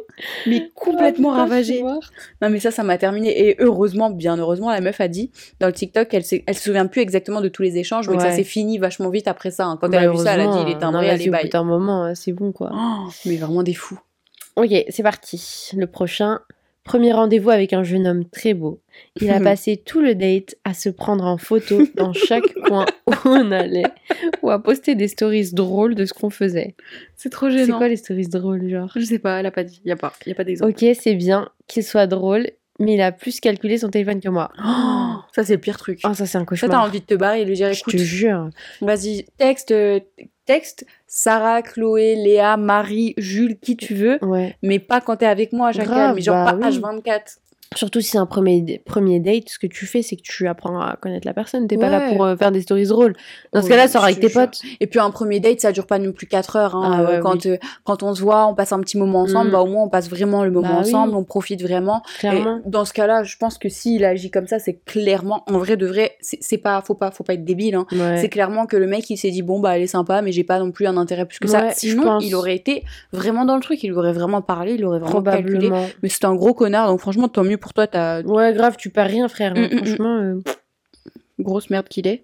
[0.46, 1.82] Mais complètement ravagé.
[1.82, 3.48] Non, mais ça, ça m'a terminé.
[3.50, 6.64] Et heureusement, bien heureusement, la meuf a dit dans le TikTok qu'elle s'est- elle se
[6.64, 9.52] souvient plus exactement de tous les échanges, mais que ça s'est fini vachement vite après
[9.52, 9.66] ça.
[9.66, 9.78] hein.
[9.80, 11.50] Quand elle a vu ça, elle a dit il est timbré, allez, Au bye.
[11.50, 12.72] d'un moment, euh, c'est bon, quoi.
[12.74, 14.00] Oh, mais vraiment des fous.
[14.60, 15.70] Ok, c'est parti.
[15.76, 16.40] Le prochain.
[16.86, 18.82] Premier rendez-vous avec un jeune homme très beau.
[19.22, 23.14] Il a passé tout le date à se prendre en photo dans chaque coin où
[23.26, 23.84] on allait
[24.42, 26.76] ou à poster des stories drôles de ce qu'on faisait.
[27.16, 27.78] C'est trop C'est gênant.
[27.78, 28.92] quoi les stories drôles, genre?
[28.96, 29.82] Je sais pas, elle a pas dit.
[29.86, 30.72] Y a pas, y a pas d'exemple.
[30.72, 32.50] Ok, c'est bien qu'il soit drôle,
[32.80, 34.52] mais il a plus calculé son téléphone que moi.
[34.66, 36.00] Oh, ça, c'est le pire truc.
[36.06, 36.82] Oh, ça, c'est un Ça, cauchemar.
[36.82, 38.50] t'as envie de te barrer et lui dire Je écoute, te jure.
[38.82, 40.00] vas-y, texte, euh,
[40.50, 44.56] texte Sarah, Chloé, Léa, Marie, Jules, qui tu veux, Ouais.
[44.64, 46.80] mais pas quand t'es avec moi, Grave, mais genre bah pas oui.
[46.80, 47.38] H24.
[47.76, 50.80] Surtout si c'est un premier, premier date, ce que tu fais, c'est que tu apprends
[50.82, 51.68] à connaître la personne.
[51.68, 53.14] T'es pas là pour euh, faire des stories drôles.
[53.54, 54.42] Dans ce cas-là, sors avec tes jure.
[54.42, 54.60] potes.
[54.80, 56.76] Et puis un premier date, ça dure pas non plus 4 heures.
[56.76, 56.92] Hein.
[56.92, 59.52] Ah ouais, quand, euh, quand on se voit, on passe un petit moment ensemble, Mm.
[59.52, 60.90] bah au moins on passe vraiment le moment Bah oui.
[60.90, 62.02] ensemble, on profite vraiment.
[62.18, 62.58] Clairement.
[62.66, 65.78] Et dans ce cas-là, je pense que s'il agit comme ça, c'est clairement, en vrai
[65.78, 67.76] de vrai, c'est pas, faut pas, faut pas être débile.
[67.76, 67.86] Hein.
[68.20, 70.44] C'est clairement que le mec il s'est dit bon bah elle est sympa, mais j'ai
[70.44, 71.70] pas non plus un intérêt plus que ça.
[71.72, 75.22] Sinon, il aurait été vraiment dans le truc, il aurait vraiment parlé, il aurait vraiment
[75.22, 75.70] calculé.
[76.02, 78.90] Mais c'est un gros connard, donc franchement tant mieux pour toi, t'as Ouais, grave, tu
[78.90, 79.54] perds rien, frère.
[79.56, 79.68] hein.
[79.72, 79.86] Mm, mm, mm.
[79.86, 80.36] Franchement, euh,
[81.40, 82.24] grosse merde qu'il est.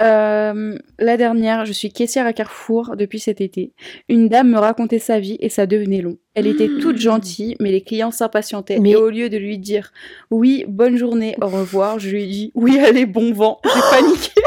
[0.00, 3.72] Euh, la dernière, je suis caissière à Carrefour depuis cet été.
[4.08, 6.16] Une dame me racontait sa vie et ça devenait long.
[6.34, 8.78] Elle était toute gentille, mais les clients s'impatientaient.
[8.80, 9.92] Mais- Et au lieu de lui dire
[10.30, 13.60] oui, bonne journée, au revoir, je lui ai dit oui, allez, bon vent.
[13.64, 14.30] J'ai paniqué.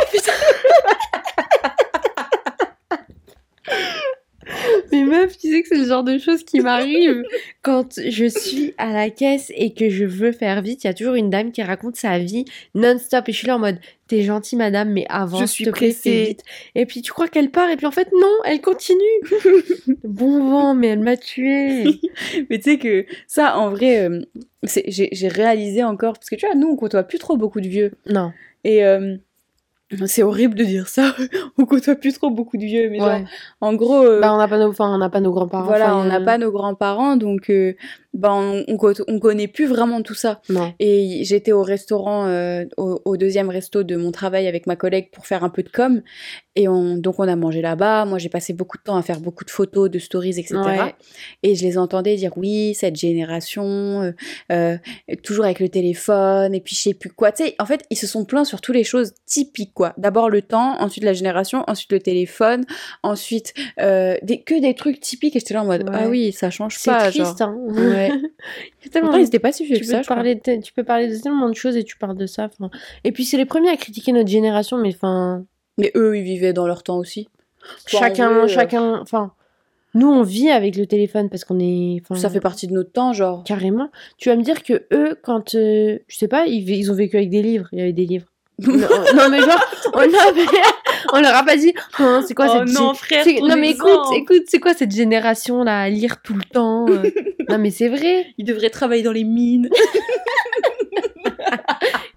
[4.91, 7.23] Mais meuf, tu sais que c'est le genre de choses qui m'arrive
[7.61, 10.83] quand je suis à la caisse et que je veux faire vite.
[10.83, 13.55] Il y a toujours une dame qui raconte sa vie non-stop et je suis là
[13.55, 16.25] en mode T'es gentille, madame, mais avant, Je suis te pressée.
[16.25, 16.43] vite.
[16.75, 18.99] Et puis tu crois qu'elle part et puis en fait, non, elle continue.
[20.03, 21.85] bon vent, mais elle m'a tuée.
[22.49, 24.21] mais tu sais que ça, en vrai, euh,
[24.63, 27.93] j'ai réalisé encore, parce que tu vois, nous, on côtoie plus trop beaucoup de vieux.
[28.05, 28.31] Non.
[28.63, 29.15] Et euh,
[30.05, 31.15] c'est horrible de dire ça.
[31.57, 32.89] on côtoie plus trop beaucoup de vieux.
[32.89, 33.19] Mais genre,
[33.61, 35.65] en gros, euh, Bah, on n'a pas nos, enfin, on n'a pas nos grands-parents.
[35.65, 37.73] voilà, on n'a euh, pas nos grands-parents, donc euh,
[38.15, 40.41] ben, on, on, on connaît plus vraiment tout ça.
[40.49, 40.73] Non.
[40.79, 45.09] Et j'étais au restaurant, euh, au, au deuxième resto de mon travail avec ma collègue
[45.11, 46.01] pour faire un peu de com.
[46.57, 48.05] Et on, donc on a mangé là-bas.
[48.05, 50.55] Moi, j'ai passé beaucoup de temps à faire beaucoup de photos, de stories, etc.
[50.65, 50.95] Ouais.
[51.43, 54.11] Et je les entendais dire oui, cette génération, euh,
[54.53, 54.77] euh,
[55.21, 57.33] toujours avec le téléphone, et puis je sais plus quoi.
[57.33, 59.93] Tu sais, en fait, ils se sont plaints sur toutes les choses typiques, quoi.
[59.97, 62.63] D'abord le temps, ensuite la génération, ensuite le téléphone,
[63.03, 65.35] ensuite des, que des trucs typiques.
[65.35, 65.95] Et j'étais là en mode, Ouais.
[65.99, 67.09] ah oui, ça change C'est pas.
[67.11, 67.49] triste, genre.
[67.49, 67.57] hein.
[67.75, 68.04] Ouais.
[68.81, 70.35] Il y a tellement Pourtant, ils pas si vieux tu que peux, ça, je parler
[70.35, 72.49] de, tu peux parler de tellement de choses et tu parles de ça.
[73.03, 75.45] Et puis c'est les premiers à critiquer notre génération, mais enfin,
[75.77, 77.27] Mais eux, ils vivaient dans leur temps aussi.
[77.87, 79.31] Chacun, euh, chacun, enfin,
[79.95, 83.11] nous on vit avec le téléphone parce qu'on est, Ça fait partie de notre temps,
[83.13, 83.43] genre.
[83.43, 83.89] carrément.
[84.17, 87.17] Tu vas me dire que eux, quand, euh, je sais pas, ils, ils ont vécu
[87.17, 87.67] avec des livres.
[87.71, 88.27] Il y avait des livres.
[88.59, 89.61] non, non, mais genre,
[89.93, 90.45] on, avait-
[91.13, 93.89] on leur a pas dit, Hein, c'est quoi Oh cette non, frère, Non mais écoute,
[93.89, 94.17] exemple.
[94.17, 97.03] écoute, c'est quoi cette génération là à lire tout le temps euh
[97.49, 98.27] Non mais c'est vrai.
[98.37, 99.69] Ils devraient travailler dans les mines.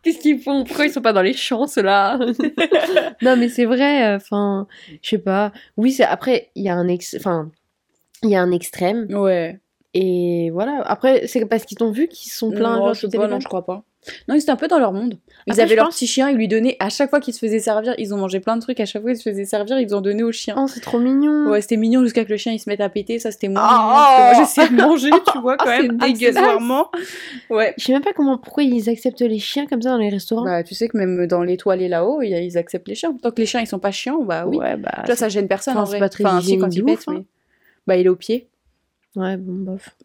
[0.03, 0.64] Qu'est-ce qu'ils font?
[0.64, 2.18] Pourquoi ils sont pas dans les champs, ceux-là?
[3.22, 4.14] Non, mais c'est vrai.
[4.14, 4.66] Enfin,
[5.03, 5.53] je sais pas.
[5.77, 7.51] Oui, c'est après il y a un ex, enfin,
[8.22, 9.59] il y a un extrême ouais.
[10.00, 10.82] Et voilà.
[10.87, 13.48] Après, c'est parce qu'ils t'ont vu qu'ils sont pleins Non, je sais pas, non, je
[13.48, 13.82] crois pas.
[14.28, 15.18] Non, ils étaient un peu dans leur monde.
[15.46, 17.40] Ils Après, avaient leur pense- petit chien, ils lui donnaient, à chaque fois qu'ils se
[17.40, 19.78] faisaient servir, ils ont mangé plein de trucs, à chaque fois qu'ils se faisaient servir,
[19.80, 20.54] ils ont donné au chien.
[20.56, 21.50] Oh, c'est trop mignon.
[21.50, 23.61] Ouais, c'était mignon jusqu'à que le chien il se mette à péter, ça c'était moins
[23.61, 23.88] Oh mignon.
[23.88, 26.37] moi j'essayais de manger, tu vois, quand Oh, même, c'est dégueulasse.
[26.37, 26.87] accessoirement.
[27.50, 27.74] Ouais.
[27.76, 30.44] Je sais même pas comment, pourquoi ils acceptent les chiens comme ça dans les restaurants.
[30.44, 33.14] Bah, tu sais que même dans l'étoilé là-haut, ils acceptent les chiens.
[33.20, 34.58] Tant que les chiens ils sont pas chiants, bah oui.
[34.58, 34.92] Ouais, bah.
[35.00, 35.98] Tu vois, ça gêne personne enfin, en c'est vrai.
[35.98, 37.12] pas très enfin, si, quand hygiénique il de pète, ouf, hein.
[37.18, 37.24] mais.
[37.87, 38.46] Bah, il est au pied.
[39.16, 39.96] Ouais, bon, bof.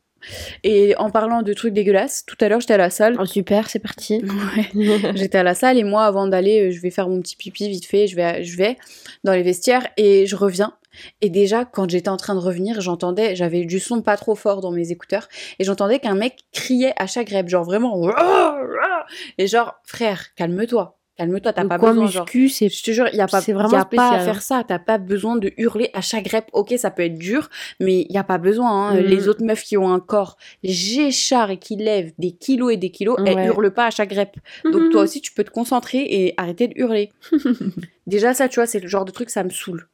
[0.63, 3.17] Et en parlant de trucs dégueulasses, tout à l'heure j'étais à la salle.
[3.19, 4.21] Oh, super, c'est parti.
[4.55, 5.11] Ouais.
[5.15, 7.67] J'étais à la salle et moi, avant d'aller, euh, je vais faire mon petit pipi
[7.69, 8.77] vite fait, je vais, je vais
[9.23, 10.73] dans les vestiaires et je reviens.
[11.21, 14.61] Et déjà, quand j'étais en train de revenir, j'entendais, j'avais du son pas trop fort
[14.61, 15.27] dans mes écouteurs
[15.59, 17.99] et j'entendais qu'un mec criait à chaque rep, genre vraiment.
[19.37, 22.08] Et genre, frère, calme-toi, calme-toi, t'as pas besoin.
[22.08, 22.69] Genre, muscu, c'est.
[22.69, 24.63] je te jure, il y a pas, C'est y vraiment a pas à faire ça.
[24.67, 26.45] T'as pas besoin de hurler à chaque rep.
[26.54, 27.49] Ok, ça peut être dur,
[27.80, 28.69] mais il y a pas besoin.
[28.89, 28.95] hein.
[28.95, 29.02] Mhm.
[29.06, 32.89] Les autres meufs qui ont un corps géchard et qui lèvent des kilos et des
[32.91, 33.45] kilos, elles Ouais.
[33.47, 34.36] hurlent pas à chaque rep.
[34.71, 37.12] Donc toi aussi, tu peux te concentrer et arrêter de hurler.
[38.08, 39.88] Déjà ça, tu vois, c'est le genre de truc, ça me saoule.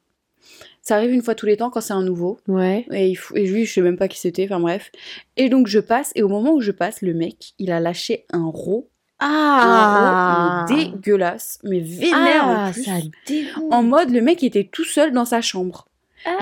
[0.82, 2.38] Ça arrive une fois tous les temps quand c'est un nouveau.
[2.48, 2.86] Ouais.
[2.92, 4.90] Et, il faut- et lui, je sais même pas qui c'était, enfin bref.
[5.36, 8.24] Et donc je passe, et au moment où je passe, le mec, il a lâché
[8.32, 8.88] un rot.
[9.20, 12.84] Ah Un mais dégueulasse, mais vénère en Ah, plus.
[12.84, 12.92] ça
[13.26, 13.64] dégoûte.
[13.72, 15.86] En mode, le mec était tout seul dans sa chambre.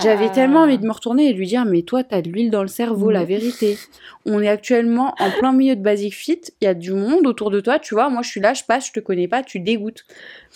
[0.03, 0.31] J'avais Ah.
[0.35, 2.63] tellement envie de me retourner et de lui dire Mais toi, t'as de l'huile dans
[2.63, 3.79] le cerveau, la vérité.
[4.27, 6.41] On est actuellement en plein milieu de Basic Fit.
[6.61, 8.09] Il y a du monde autour de toi, tu vois.
[8.11, 10.05] Moi, je suis là, je passe, je te connais pas, tu dégoûtes.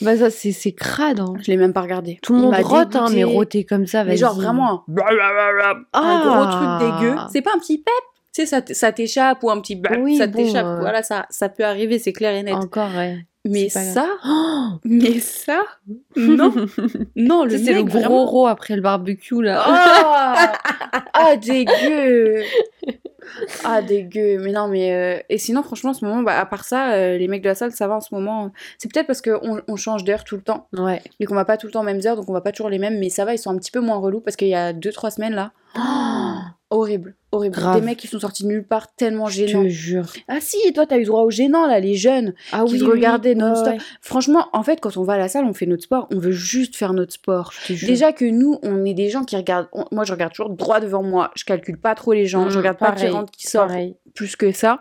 [0.00, 1.20] Bah, ça, c'est c'est crade.
[1.20, 1.34] Hein.
[1.40, 2.18] Je l'ai même pas regardé.
[2.20, 4.18] Tout le monde rote, hein, mais roter comme ça, Mais vas-y.
[4.18, 6.78] genre vraiment un, un Ah.
[6.80, 7.14] gros truc dégueu.
[7.32, 7.94] C'est pas un petit pep.
[8.34, 10.64] Tu sais, ça, t'échappe ou un petit bap, Oui, ça bon, t'échappe.
[10.66, 10.80] euh.
[10.80, 12.54] Voilà, ça, ça peut arriver, c'est clair et net.
[12.54, 13.18] Encore, ouais.
[13.44, 15.60] mais ça, Oh mais ça,
[16.16, 16.52] non,
[17.16, 19.62] non, le c'est le gros vraiment- ro après le barbecue, là.
[19.66, 20.52] Ah,
[21.12, 22.42] ah dégueu
[23.64, 26.64] Ah dégueu Mais non mais euh, et sinon franchement en ce moment bah, à part
[26.64, 29.22] ça euh, les mecs de la salle ça va en ce moment c'est peut-être parce
[29.22, 31.00] qu'on on change d'heure tout le temps Ouais.
[31.20, 32.68] et qu'on va pas tout le temps aux mêmes heures donc on va pas toujours
[32.68, 34.54] les mêmes mais ça va ils sont un petit peu moins relous parce qu'il y
[34.54, 35.52] a 2-3 semaines là
[36.72, 37.80] horrible horrible Grave.
[37.80, 40.06] des mecs qui sont sortis de nulle part tellement Je gênants te jure.
[40.28, 42.84] ah si et toi t'as eu droit aux gênants là les jeunes Ah qui te
[42.84, 43.84] regardaient non-stop ouais, ouais.
[44.00, 46.32] franchement en fait quand on va à la salle on fait notre sport on veut
[46.32, 47.86] juste faire notre sport Je.
[47.86, 49.68] Déjà que nous, on est des gens qui regardent.
[49.72, 51.30] on- moi, je regarde toujours droit devant moi.
[51.36, 52.48] Je calcule pas trop les gens.
[52.50, 53.96] je Mm, regarde pas qui pareil, rentre, qui sort Pareil.
[54.14, 54.80] plus que ça.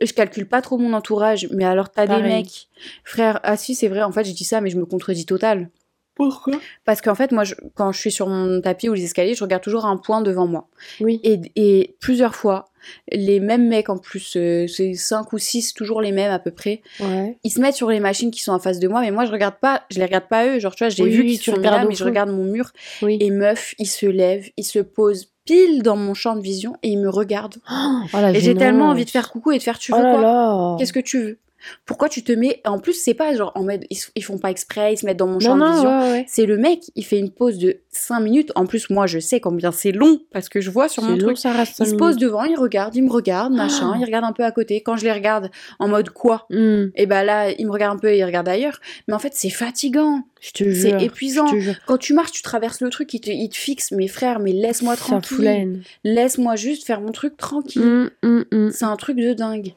[0.00, 1.48] Je calcule pas trop mon entourage.
[1.52, 2.68] Mais alors, t'as des mecs.
[3.04, 4.02] Frère, ah si, c'est vrai.
[4.02, 5.70] En fait, j'ai dit ça, mais je me contredis total.
[6.16, 6.54] Pourquoi?
[6.84, 9.44] Parce qu'en fait, moi, je- quand je suis sur mon tapis ou les escaliers, je
[9.44, 10.66] regarde toujours un point devant moi.
[11.00, 11.20] Oui.
[11.22, 12.70] Et, et plusieurs fois,
[13.12, 16.50] les mêmes mecs en plus, euh, c'est 5 ou 6, toujours les mêmes à peu
[16.52, 17.36] près, Ouais.
[17.44, 19.32] ils se mettent sur les machines qui sont en face de moi, mais moi je
[19.32, 21.42] regarde pas, je les regarde pas eux, genre tu vois, j'ai Oui, vu oui, qu'ils
[21.54, 22.70] sont là, mais je regarde mon mur,
[23.02, 23.18] Oui.
[23.20, 26.88] et meuf, il se lève, il se pose pile dans mon champ de vision et
[26.90, 27.56] il me regarde.
[27.70, 30.02] Oh, la et j'ai tellement envie de faire coucou et de faire tu veux Oh
[30.02, 30.20] là quoi?
[30.22, 30.76] là.
[30.78, 31.38] Qu'est-ce que tu veux?
[31.84, 34.94] Pourquoi tu te mets En plus, c'est pas genre en mode ils, font pas exprès,
[34.94, 35.98] ils se mettent dans mon Non, champ de vision.
[36.00, 36.24] ouais, ouais.
[36.28, 38.52] C'est le mec, il fait une pause de 5 minutes.
[38.54, 41.18] En plus, moi, je sais combien c'est long parce que je vois sur mon long,
[41.18, 41.38] truc.
[41.38, 42.20] ça reste Il se pose minutes.
[42.22, 43.98] devant, il regarde, il me regarde, machin, Oh.
[44.00, 44.80] il regarde un peu à côté.
[44.82, 47.98] Quand je les regarde en mode quoi Hmm, Et ben là, il me regarde un
[48.00, 48.80] peu et il regarde ailleurs.
[49.08, 50.22] Mais en fait, c'est fatigant.
[50.40, 51.46] je te C'est épuisant.
[51.86, 53.90] Quand tu marches, tu traverses le truc, il te, il te fixe.
[53.92, 55.80] Mais frère, mais laisse-moi tranquille.
[56.04, 57.82] Laisse-moi juste faire mon truc tranquille.
[57.82, 58.70] Hmm, hmm, hmm.
[58.70, 59.74] C'est un truc de dingue.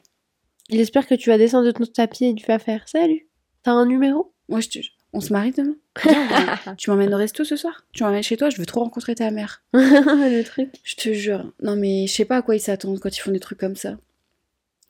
[0.72, 3.28] Il espère que tu vas descendre de ton tapis et tu vas faire Salut,
[3.62, 4.32] t'as un numéro?
[4.48, 4.78] Moi, je te...
[5.12, 7.84] On se marie demain Viens, Tu m'emmènes au resto ce soir?
[7.92, 9.64] Tu m'emmènes chez toi Je veux trop rencontrer ta mère.
[9.72, 10.70] Le truc.
[10.84, 11.52] Je te jure.
[11.60, 13.74] Non, mais je sais pas à quoi ils s'attendent quand ils font des trucs comme
[13.74, 13.96] ça.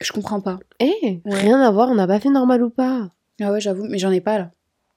[0.03, 0.59] Je comprends pas.
[0.79, 3.11] Eh, rien à voir, on n'a pas fait normal ou pas.
[3.41, 4.51] Ah ouais, j'avoue, mais j'en ai pas là.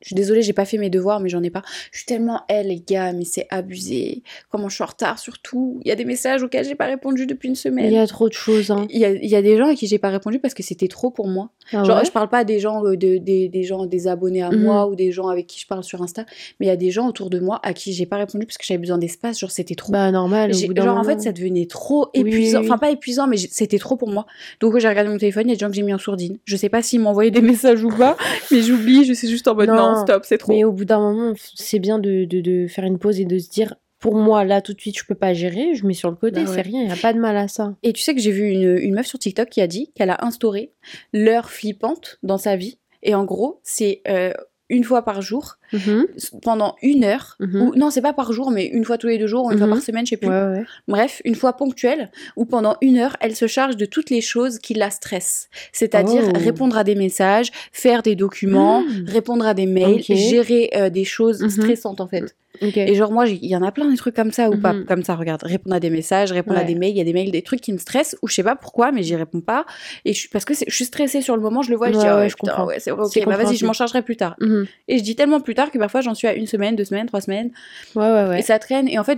[0.04, 1.62] Je suis désolée, j'ai pas fait mes devoirs, mais j'en ai pas.
[1.92, 4.22] Je suis tellement elle, les gars, mais c'est abusé.
[4.52, 5.80] Comment je suis en retard, surtout.
[5.84, 7.86] Il y a des messages auxquels j'ai pas répondu depuis une semaine.
[7.86, 8.70] Il y a trop de choses.
[8.72, 8.86] Hein.
[8.90, 10.62] Il y a, il y a des gens à qui j'ai pas répondu parce que
[10.64, 11.50] c'était trop pour moi.
[11.72, 12.06] Ah Genre, ouais?
[12.06, 14.62] je parle pas des gens, euh, de, des, des gens, des abonnés à Mhm.
[14.62, 16.26] moi ou des gens avec qui je parle sur Insta,
[16.60, 18.58] mais il y a des gens autour de moi à qui j'ai pas répondu parce
[18.58, 19.40] que j'avais besoin d'espace.
[19.40, 19.92] Genre, c'était trop.
[19.94, 20.52] Bah normal.
[20.54, 22.66] Au bout genre en fait ça devenait trop oui, épuisant oui.
[22.66, 24.26] enfin pas épuisant mais c'était trop pour moi
[24.60, 26.38] donc j'ai regardé mon téléphone il y a des gens que j'ai mis en sourdine
[26.46, 28.18] je sais pas s'ils m'envoyaient des messages ou pas
[28.52, 30.86] mais j'oublie je suis juste en mode non, Non, stop c'est trop Mais au bout
[30.86, 34.16] d'un moment, c'est bien de, de, de faire une pause et de se dire pour
[34.16, 36.50] moi, là, tout de suite, je peux pas gérer, je mets sur le côté, Bah
[36.50, 36.56] ouais.
[36.56, 37.74] c'est rien, il n'y a pas de mal à ça.
[37.84, 40.10] et tu sais que j'ai vu une, une meuf sur TikTok qui a dit qu'elle
[40.10, 40.74] a instauré
[41.14, 44.34] l'heure flippante dans sa vie et en gros c'est euh,
[44.70, 46.06] une fois par jour Mhm.
[46.42, 47.62] pendant une heure Mhm.
[47.62, 49.58] ou non c'est pas par jour mais une fois tous les deux jours ou une
[49.58, 49.74] fois Mhm.
[49.74, 50.64] par semaine je sais plus Ouais, ouais.
[50.88, 54.60] Bref, une fois ponctuelle, où pendant une heure, elle se charge de toutes les choses
[54.60, 55.50] qui la stressent.
[55.72, 56.38] C'est-à-dire Oh.
[56.40, 59.06] répondre à des messages, faire des documents, Mm.
[59.08, 62.36] répondre à des mails, gérer euh, des choses stressantes en fait.
[62.62, 64.86] Et genre, moi, il y en a plein des trucs comme ça ou pas Mhm.
[64.86, 65.16] comme ça.
[65.16, 66.92] Regarde, répondre à des messages, répondre à des mails.
[66.92, 68.92] Il y a des mails, des trucs qui me stressent ou je sais pas pourquoi,
[68.92, 69.66] mais j'y réponds pas.
[70.06, 71.92] Et je suis, parce que c'est- je suis stressée sur le moment, je le vois,
[71.92, 72.66] je dis, ah ouais, je putain, comprends.
[72.68, 74.36] ouais, c'est vrai, ok, bah vas-y, je m'en chargerai plus tard.
[74.40, 74.66] Mhm.
[74.88, 77.08] Et je dis tellement plus tard que parfois j'en suis à une semaine, deux semaines,
[77.08, 77.52] trois semaines.
[77.96, 78.40] Ouais, ouais, ouais.
[78.40, 78.88] Et ça traîne.
[78.88, 79.18] Et en fait,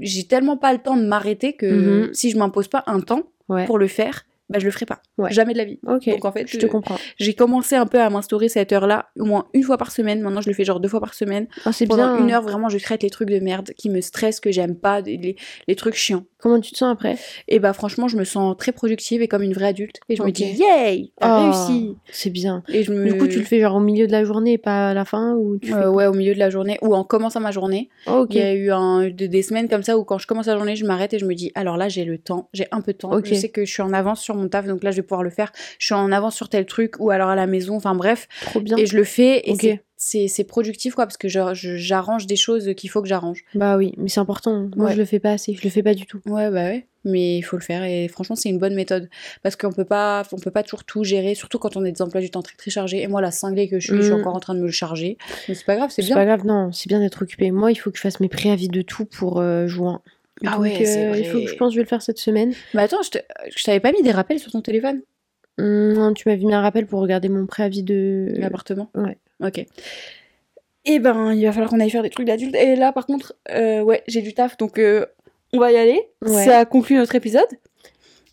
[0.00, 2.14] j'ai tellement pas le temps de m'arrêter que Mhm.
[2.14, 3.22] si je m'impose pas un temps
[3.66, 5.00] pour le faire, bah je le ferai pas.
[5.18, 5.30] Ouais.
[5.32, 5.78] Jamais de la vie.
[5.82, 6.96] Donc en fait, je te euh, comprends.
[7.18, 10.20] j'ai commencé un peu à m'instaurer cette heure-là, au moins une fois par semaine.
[10.22, 11.46] Maintenant, je le fais genre deux fois par semaine.
[11.64, 12.24] Ah, c'est Pendant bien.
[12.24, 15.00] une heure, vraiment, je traite les trucs de merde qui me stressent, que j'aime pas,
[15.00, 16.24] les, les trucs chiants.
[16.38, 17.16] Comment tu te sens après?
[17.48, 19.96] Et bah, franchement, je me sens très productive et comme une vraie adulte.
[20.08, 21.96] Et je me dis, yay, t'as Oh, réussi.
[22.10, 22.62] C'est bien.
[22.68, 23.04] Et je me...
[23.12, 25.04] Du coup, tu le fais genre au milieu de la journée et pas à la
[25.04, 27.88] fin ou tu Euh, ouais, au milieu de la journée ou en commençant ma journée.
[28.06, 28.24] Oh.
[28.30, 30.76] Il y a eu un, des semaines comme ça où quand je commence la journée,
[30.76, 32.98] je m'arrête et je me dis, alors là, j'ai le temps, j'ai un peu de
[32.98, 33.10] temps.
[33.24, 35.22] Je sais que je suis en avance sur mon taf, donc là, je vais pouvoir
[35.22, 35.52] le faire.
[35.78, 38.28] Je suis en avance sur tel truc ou alors à la maison, enfin bref.
[38.42, 38.76] Trop bien.
[38.76, 39.60] Et je le fais et Ok.
[39.60, 43.44] c'est- c'est c'est productif quoi, parce que j'arrange des choses qu'il faut que j'arrange.
[43.54, 44.68] Bah oui, mais c'est important.
[44.76, 44.92] Moi, Ouais.
[44.92, 45.54] je le fais pas assez.
[45.54, 46.20] Je le fais pas du tout.
[46.26, 46.86] Ouais, bah ouais.
[47.04, 49.08] Mais il faut le faire et franchement, c'est une bonne méthode.
[49.42, 52.02] Parce qu'on peut pas, on peut pas toujours tout gérer, surtout quand on est des
[52.02, 53.02] emplois du temps très très chargés.
[53.02, 54.20] Et moi, la cinglée que je suis, je suis Mm.
[54.20, 55.16] encore en train de me le charger.
[55.48, 56.16] Mais c'est pas grave, c'est C'est bien.
[56.16, 56.70] pas grave, non.
[56.72, 57.50] C'est bien d'être occupé.
[57.50, 60.02] Moi, il faut que je fasse mes préavis de tout pour euh, juin.
[60.46, 62.02] Ah Donc, ouais, c'est euh, il faut que je pense que je vais le faire
[62.02, 62.52] cette semaine.
[62.74, 63.18] Mais attends, je te-
[63.54, 65.02] je t'avais pas mis des rappels sur ton téléphone
[65.58, 68.28] Hum, non, tu m'avais mis un rappel pour regarder mon préavis de.
[68.36, 69.18] L'appartement ouais.
[69.44, 69.64] Ok.
[70.84, 72.54] Et ben, il va falloir qu'on aille faire des trucs d'adultes.
[72.54, 75.04] Et là, par contre, euh, ouais, j'ai du taf, donc euh,
[75.52, 76.00] on va y aller.
[76.24, 76.44] Ouais.
[76.44, 77.48] Ça conclut notre épisode.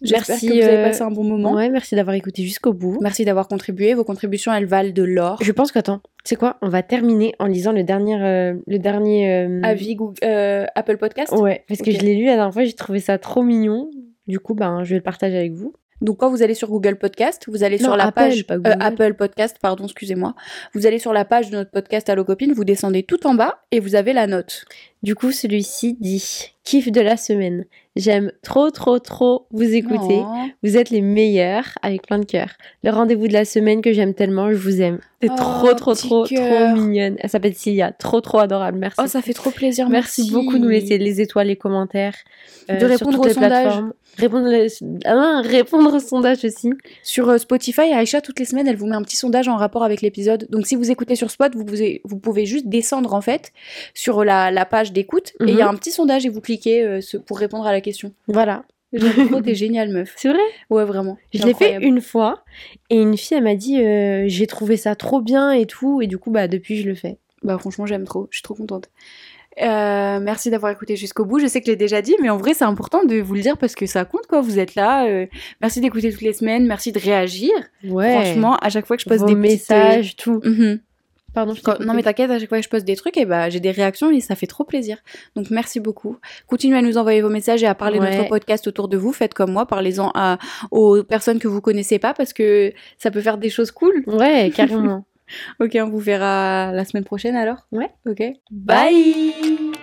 [0.01, 1.53] J'espère Merci, que vous avez euh, passé un bon moment.
[1.53, 2.97] Ouais, merci d'avoir écouté jusqu'au bout.
[3.01, 3.93] Merci d'avoir contribué.
[3.93, 5.39] Vos contributions, elles valent de l'or.
[5.41, 8.21] Je pense qu'attends, tu sais quoi On va terminer en lisant le dernier.
[8.21, 11.31] euh, le dernier euh, Avis Google- euh, Apple Podcast.
[11.33, 13.89] Ouais, parce que je l'ai lu la dernière fois, j'ai trouvé ça trop mignon.
[14.27, 15.73] Du coup, ben, je vais le partager avec vous.
[16.01, 18.59] Donc quand vous allez sur Google Podcast, vous allez Non, sur la Apple, page euh.
[18.81, 20.35] Apple Podcast, pardon, excusez-moi.
[20.73, 23.59] Vous allez sur la page de notre podcast Allo Copine, vous descendez tout en bas
[23.71, 24.65] et vous avez la note.
[25.05, 26.23] Du coup, celui-ci dit
[26.63, 27.65] Kiff de la semaine.
[27.95, 30.19] J'aime trop, trop, trop vous écouter.
[30.25, 30.45] Oh.
[30.63, 32.49] Vous êtes les meilleurs avec plein de cœur.
[32.83, 34.97] Le rendez-vous de la semaine que j'aime tellement, je vous aime.
[35.19, 37.15] T'es Oh, trop, trop, trop, trop mignonne.
[37.19, 37.91] Elle s'appelle Cilia.
[37.91, 38.79] Trop, trop adorable.
[38.79, 38.97] Merci.
[39.01, 39.87] Oh, ça fait trop plaisir.
[39.89, 42.15] merci, beaucoup de nous laisser les étoiles, les commentaires.
[42.71, 43.63] euh, De sur répondre toutes au les sondage.
[43.63, 43.93] plateformes.
[44.17, 44.49] Répondre,
[45.05, 46.71] ah, répondre au sondage aussi.
[47.03, 49.83] Sur euh, Spotify, Aïcha, toutes les semaines, elle vous met un petit sondage en rapport
[49.83, 50.47] avec l'épisode.
[50.49, 53.51] Donc, si vous écoutez sur Spot, vous pouvez, vous pouvez juste descendre, en fait,
[53.93, 55.33] sur la, la page d'écoute.
[55.41, 55.75] Et il y a Mhm.
[55.75, 58.11] un petit sondage et vous cliquez euh, ce- pour répondre à la question.
[58.27, 58.63] Voilà.
[59.27, 60.13] Trop, t'es géniale, meuf.
[60.15, 60.39] C'est vrai?
[60.69, 61.17] Ouais, vraiment.
[61.33, 62.43] Je l'ai fait une fois
[62.89, 66.07] et une fille elle m'a dit euh, j'ai trouvé ça trop bien et tout et
[66.07, 67.17] du coup bah depuis je le fais.
[67.43, 68.27] Bah, franchement, j'aime trop.
[68.31, 68.89] Je suis trop contente.
[69.61, 71.39] Euh, merci d'avoir écouté jusqu'au bout.
[71.39, 73.41] Je sais que je l'ai déjà dit, mais en vrai, c'est important de vous le
[73.41, 74.41] dire parce que ça compte, quoi.
[74.41, 75.05] Vous êtes là.
[75.07, 75.27] euh,
[75.61, 76.65] merci d'écouter toutes les semaines.
[76.67, 77.51] Merci de réagir.
[77.83, 78.11] Ouais.
[78.11, 80.41] Franchement, à chaque fois que je poste Vos des petites, messages, tout.
[81.35, 81.85] Pardon, je t'ai Quand- coupé.
[81.85, 83.69] non mais t'inquiète, à chaque fois que je poste des trucs, et bah, j'ai des
[83.71, 84.97] réactions et ça fait trop plaisir.
[85.35, 86.17] Donc merci beaucoup.
[86.47, 89.11] Continuez à nous envoyer vos messages et à parler de notre podcast autour de vous.
[89.13, 90.39] Faites comme moi, parlez-en à-
[90.71, 94.03] aux personnes que vous connaissez pas parce que ça peut faire des choses cool.
[94.07, 95.05] Ouais, carrément.
[95.59, 97.65] Ok, on vous verra la semaine prochaine alors.
[97.71, 97.89] Ouais.
[98.07, 98.21] Ok.
[98.51, 99.74] Bye